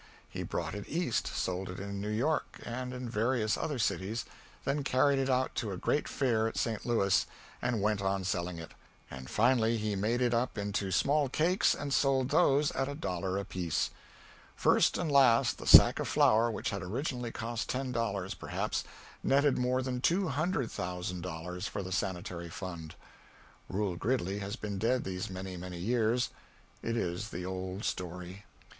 [0.27, 4.25] He brought it East, sold it in New York and in various other cities,
[4.65, 6.87] then carried it out to a great Fair at St.
[6.87, 7.27] Louis,
[7.61, 8.71] and went on selling it;
[9.11, 13.91] and finally made it up into small cakes and sold those at a dollar apiece.
[14.55, 18.83] First and last, the sack of flour which had originally cost ten dollars, perhaps,
[19.21, 22.95] netted more than two hundred thousand dollars for the Sanitary Fund.
[23.69, 26.31] Reuel Gridley has been dead these many, many years
[26.81, 28.45] it is the old story.